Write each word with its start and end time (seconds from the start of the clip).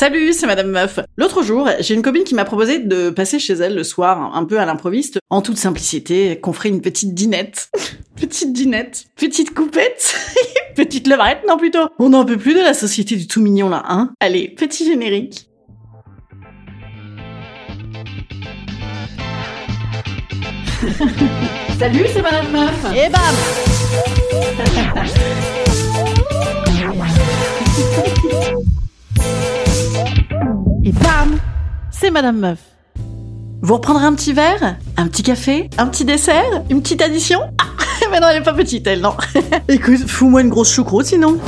Salut, 0.00 0.32
c'est 0.32 0.46
Madame 0.46 0.70
Meuf. 0.70 0.98
L'autre 1.18 1.42
jour, 1.42 1.68
j'ai 1.80 1.92
une 1.92 2.00
copine 2.00 2.24
qui 2.24 2.34
m'a 2.34 2.46
proposé 2.46 2.78
de 2.78 3.10
passer 3.10 3.38
chez 3.38 3.52
elle 3.52 3.74
le 3.74 3.84
soir, 3.84 4.34
un 4.34 4.46
peu 4.46 4.58
à 4.58 4.64
l'improviste, 4.64 5.18
en 5.28 5.42
toute 5.42 5.58
simplicité, 5.58 6.40
qu'on 6.40 6.54
ferait 6.54 6.70
une 6.70 6.80
petite 6.80 7.12
dînette. 7.12 7.68
petite 8.16 8.54
dînette, 8.54 9.04
petite 9.14 9.52
coupette, 9.52 10.16
petite 10.74 11.06
levrette, 11.06 11.40
non 11.46 11.58
plutôt. 11.58 11.86
On 11.98 12.08
n'en 12.08 12.24
peut 12.24 12.38
plus 12.38 12.54
de 12.54 12.60
la 12.60 12.72
société 12.72 13.14
du 13.14 13.26
tout 13.26 13.42
mignon 13.42 13.68
là, 13.68 13.82
hein 13.90 14.14
Allez, 14.20 14.48
petit 14.48 14.86
générique. 14.86 15.50
Salut, 21.78 22.06
c'est 22.10 22.22
Madame 22.22 22.50
Meuf. 22.50 22.86
Et 22.96 23.10
bam 23.10 23.34
Bam 30.92 31.38
C'est 31.90 32.10
Madame 32.10 32.38
Meuf. 32.38 32.58
Vous 33.62 33.74
reprendrez 33.74 34.04
un 34.04 34.14
petit 34.14 34.32
verre 34.32 34.76
Un 34.96 35.06
petit 35.08 35.22
café 35.22 35.68
Un 35.78 35.86
petit 35.86 36.04
dessert 36.04 36.64
Une 36.70 36.82
petite 36.82 37.02
addition? 37.02 37.40
Ah 37.58 37.66
Mais 38.10 38.18
non, 38.18 38.28
elle 38.28 38.38
est 38.38 38.44
pas 38.44 38.54
petite, 38.54 38.86
elle, 38.86 39.00
non. 39.00 39.14
Écoute, 39.68 40.06
fous-moi 40.06 40.40
une 40.40 40.48
grosse 40.48 40.72
choucroute, 40.72 41.06
sinon. 41.06 41.38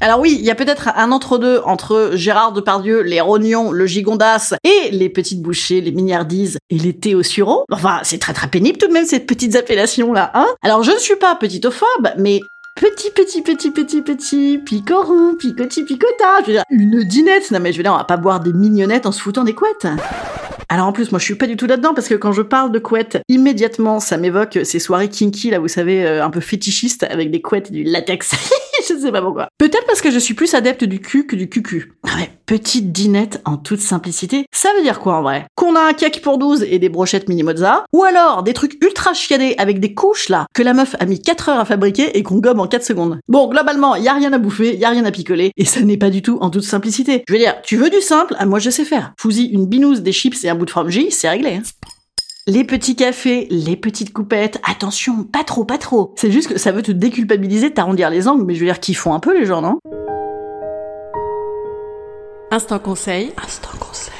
Alors 0.00 0.18
oui, 0.18 0.36
il 0.38 0.44
y 0.44 0.50
a 0.50 0.56
peut-être 0.56 0.90
un 0.96 1.12
entre-deux 1.12 1.62
entre 1.64 2.10
Gérard 2.14 2.52
Depardieu, 2.52 3.02
les 3.02 3.20
rognons, 3.20 3.70
le 3.70 3.86
gigondas 3.86 4.54
et 4.64 4.90
les 4.90 5.08
petites 5.08 5.40
bouchées, 5.40 5.80
les 5.80 5.92
mignardises 5.92 6.58
et 6.70 6.78
les 6.78 6.92
thés 6.98 7.14
au 7.14 7.22
sureau. 7.22 7.64
Enfin, 7.70 8.00
c'est 8.02 8.18
très 8.18 8.32
très 8.32 8.48
pénible 8.48 8.78
tout 8.78 8.88
de 8.88 8.92
même 8.92 9.06
ces 9.06 9.20
petites 9.20 9.54
appellations-là, 9.54 10.32
hein 10.34 10.48
Alors 10.62 10.82
je 10.82 10.90
ne 10.90 10.98
suis 10.98 11.14
pas 11.16 11.36
petitophobe, 11.36 12.08
mais 12.18 12.40
petit, 12.82 13.12
petit, 13.12 13.42
petit, 13.42 13.70
petit, 13.70 14.02
petit, 14.02 14.58
picorou, 14.58 15.36
picoti, 15.36 15.84
picota. 15.84 16.40
Je 16.40 16.46
veux 16.46 16.52
dire, 16.54 16.64
une 16.68 17.04
dinette. 17.04 17.52
Non 17.52 17.60
mais 17.60 17.72
je 17.72 17.76
veux 17.76 17.84
dire, 17.84 17.92
on 17.92 17.96
va 17.96 18.02
pas 18.02 18.16
boire 18.16 18.40
des 18.40 18.52
mignonnettes 18.52 19.06
en 19.06 19.12
se 19.12 19.22
foutant 19.22 19.44
des 19.44 19.54
couettes. 19.54 19.86
Alors 20.68 20.88
en 20.88 20.92
plus, 20.92 21.12
moi 21.12 21.20
je 21.20 21.24
suis 21.24 21.36
pas 21.36 21.46
du 21.46 21.56
tout 21.56 21.66
là-dedans 21.66 21.94
parce 21.94 22.08
que 22.08 22.14
quand 22.14 22.32
je 22.32 22.42
parle 22.42 22.72
de 22.72 22.80
couettes, 22.80 23.22
immédiatement 23.28 24.00
ça 24.00 24.16
m'évoque 24.16 24.58
ces 24.64 24.80
soirées 24.80 25.08
kinky 25.08 25.50
là, 25.50 25.60
vous 25.60 25.68
savez, 25.68 26.04
euh, 26.04 26.24
un 26.24 26.30
peu 26.30 26.40
fétichistes 26.40 27.04
avec 27.04 27.30
des 27.30 27.40
couettes 27.40 27.68
et 27.70 27.72
du 27.72 27.84
latex. 27.84 28.32
je 28.88 28.94
sais 28.98 29.12
pas 29.12 29.22
pourquoi. 29.22 29.48
Peut-être 29.58 29.86
parce 29.86 30.00
que 30.00 30.10
je 30.10 30.18
suis 30.18 30.34
plus 30.34 30.54
adepte 30.54 30.84
du 30.84 31.00
cul 31.00 31.26
que 31.26 31.36
du 31.36 31.48
cucu. 31.48 31.92
Ah 32.04 32.16
ouais, 32.16 32.30
petite 32.46 32.92
dinette 32.92 33.40
en 33.44 33.56
toute 33.56 33.80
simplicité. 33.80 34.44
Ça 34.52 34.70
veut 34.76 34.82
dire 34.82 35.00
quoi 35.00 35.16
en 35.16 35.22
vrai? 35.22 35.46
Qu'on 35.54 35.76
a 35.76 35.80
un 35.80 35.92
cake 35.92 36.22
pour 36.22 36.38
12 36.38 36.64
et 36.68 36.78
des 36.78 36.88
brochettes 36.88 37.28
mini 37.28 37.42
mozza? 37.42 37.84
Ou 37.92 38.04
alors 38.04 38.42
des 38.42 38.52
trucs 38.52 38.82
ultra 38.82 39.14
chiadés 39.14 39.54
avec 39.58 39.80
des 39.80 39.94
couches 39.94 40.28
là 40.28 40.46
que 40.54 40.62
la 40.62 40.74
meuf 40.74 40.96
a 41.00 41.06
mis 41.06 41.20
4 41.20 41.48
heures 41.48 41.60
à 41.60 41.64
fabriquer 41.64 42.16
et 42.16 42.22
qu'on 42.22 42.38
gomme 42.38 42.60
en 42.60 42.66
4 42.66 42.84
secondes. 42.84 43.18
Bon, 43.28 43.48
globalement, 43.48 43.96
y 43.96 44.08
a 44.08 44.14
rien 44.14 44.32
à 44.32 44.38
bouffer, 44.38 44.76
y 44.76 44.84
a 44.84 44.90
rien 44.90 45.04
à 45.04 45.10
picoler 45.10 45.52
et 45.56 45.64
ça 45.64 45.80
n'est 45.80 45.96
pas 45.96 46.10
du 46.10 46.22
tout 46.22 46.38
en 46.40 46.50
toute 46.50 46.64
simplicité. 46.64 47.22
Je 47.28 47.32
veux 47.32 47.38
dire, 47.38 47.56
tu 47.62 47.76
veux 47.76 47.90
du 47.90 48.00
simple 48.00 48.34
Ah 48.38 48.46
moi 48.46 48.58
je 48.58 48.70
sais 48.70 48.84
faire. 48.84 49.12
Fousi 49.18 49.46
une 49.46 49.66
binouse, 49.66 50.02
des 50.02 50.12
chips 50.12 50.44
et 50.44 50.48
un 50.48 50.54
bout 50.54 50.66
de 50.66 50.70
fromage, 50.70 50.98
c'est 51.10 51.28
réglé. 51.28 51.54
Hein. 51.54 51.62
Les 52.48 52.64
petits 52.64 52.96
cafés, 52.96 53.46
les 53.50 53.76
petites 53.76 54.12
coupettes, 54.12 54.60
attention, 54.68 55.22
pas 55.22 55.44
trop, 55.44 55.64
pas 55.64 55.78
trop. 55.78 56.12
C'est 56.16 56.32
juste 56.32 56.48
que 56.48 56.58
ça 56.58 56.72
veut 56.72 56.82
te 56.82 56.90
déculpabiliser, 56.90 57.72
t'arrondir 57.72 58.10
les 58.10 58.26
angles, 58.26 58.44
mais 58.44 58.56
je 58.56 58.58
veux 58.58 58.66
dire 58.66 58.80
qu'ils 58.80 58.96
font 58.96 59.14
un 59.14 59.20
peu 59.20 59.38
les 59.38 59.46
gens, 59.46 59.62
non? 59.62 59.78
Instant 62.50 62.80
conseil. 62.80 63.32
Instant 63.40 63.68
conseil. 63.78 64.12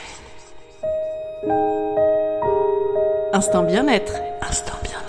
Instant 3.32 3.64
bien-être. 3.64 4.12
Instant 4.40 4.78
bien-être. 4.84 5.01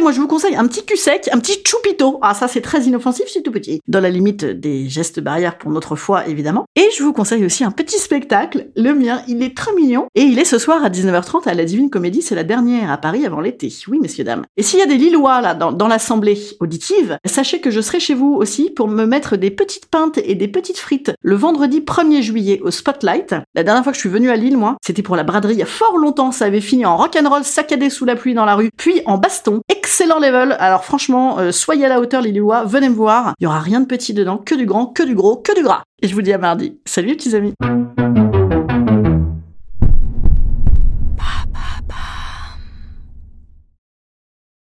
Moi 0.00 0.12
je 0.12 0.20
vous 0.20 0.26
conseille 0.26 0.56
un 0.56 0.66
petit 0.66 0.84
cul 0.84 0.96
sec, 0.96 1.28
un 1.32 1.38
petit 1.38 1.58
choupito. 1.66 2.18
Ah 2.22 2.34
ça 2.34 2.48
c'est 2.48 2.60
très 2.60 2.82
inoffensif, 2.82 3.26
c'est 3.32 3.42
tout 3.42 3.52
petit. 3.52 3.80
Dans 3.88 4.00
la 4.00 4.10
limite 4.10 4.44
des 4.44 4.88
gestes 4.88 5.20
barrières 5.20 5.58
pour 5.58 5.70
notre 5.70 5.96
foi 5.96 6.26
évidemment. 6.26 6.64
Et 6.76 6.88
je 6.96 7.02
vous 7.02 7.12
conseille 7.12 7.44
aussi 7.44 7.64
un 7.64 7.70
petit 7.70 7.98
spectacle. 7.98 8.68
Le 8.76 8.94
mien, 8.94 9.22
il 9.28 9.42
est 9.42 9.56
très 9.56 9.72
mignon. 9.74 10.06
Et 10.14 10.22
il 10.22 10.38
est 10.38 10.44
ce 10.44 10.58
soir 10.58 10.84
à 10.84 10.90
19h30 10.90 11.48
à 11.48 11.54
la 11.54 11.64
Divine 11.64 11.90
Comédie. 11.90 12.22
C'est 12.22 12.34
la 12.34 12.44
dernière 12.44 12.90
à 12.90 12.98
Paris 12.98 13.26
avant 13.26 13.40
l'été. 13.40 13.72
Oui 13.88 13.98
messieurs 14.00 14.24
dames. 14.24 14.44
Et 14.56 14.62
s'il 14.62 14.78
y 14.78 14.82
a 14.82 14.86
des 14.86 14.96
Lillois 14.96 15.40
là 15.40 15.54
dans, 15.54 15.72
dans 15.72 15.88
l'assemblée 15.88 16.38
auditive, 16.60 17.18
sachez 17.24 17.60
que 17.60 17.70
je 17.70 17.80
serai 17.80 18.00
chez 18.00 18.14
vous 18.14 18.34
aussi 18.34 18.70
pour 18.70 18.88
me 18.88 19.04
mettre 19.04 19.36
des 19.36 19.50
petites 19.50 19.86
pintes 19.86 20.18
et 20.18 20.34
des 20.34 20.48
petites 20.48 20.78
frites 20.78 21.12
le 21.22 21.36
vendredi 21.36 21.80
1er 21.80 22.22
juillet 22.22 22.60
au 22.62 22.70
Spotlight. 22.70 23.34
La 23.54 23.62
dernière 23.62 23.82
fois 23.82 23.92
que 23.92 23.96
je 23.96 24.00
suis 24.00 24.08
venue 24.08 24.30
à 24.30 24.36
Lille, 24.36 24.56
moi, 24.56 24.76
c'était 24.84 25.02
pour 25.02 25.16
la 25.16 25.24
braderie 25.24 25.54
il 25.54 25.58
y 25.58 25.62
a 25.62 25.66
fort 25.66 25.96
longtemps. 25.98 26.32
Ça 26.32 26.46
avait 26.46 26.60
fini 26.60 26.84
en 26.84 26.96
rock'n'roll 26.96 27.44
saccadé 27.44 27.90
sous 27.90 28.04
la 28.04 28.16
pluie 28.16 28.34
dans 28.34 28.44
la 28.44 28.54
rue, 28.54 28.70
puis 28.76 29.02
en 29.06 29.18
baston 29.18 29.60
excellent 29.82 30.20
level. 30.20 30.56
Alors 30.60 30.84
franchement, 30.84 31.40
euh, 31.40 31.50
soyez 31.50 31.86
à 31.86 31.88
la 31.88 32.00
hauteur 32.00 32.22
les 32.22 32.30
venez 32.30 32.88
me 32.88 32.94
voir. 32.94 33.34
Il 33.40 33.44
y 33.44 33.46
aura 33.48 33.58
rien 33.58 33.80
de 33.80 33.86
petit 33.86 34.14
dedans, 34.14 34.38
que 34.38 34.54
du 34.54 34.64
grand, 34.64 34.86
que 34.86 35.02
du 35.02 35.16
gros, 35.16 35.36
que 35.36 35.54
du 35.56 35.64
gras. 35.64 35.82
Et 36.00 36.06
je 36.06 36.14
vous 36.14 36.22
dis 36.22 36.32
à 36.32 36.38
mardi. 36.38 36.78
Salut 36.86 37.08
les 37.08 37.16
petits 37.16 37.34
amis. 37.34 37.52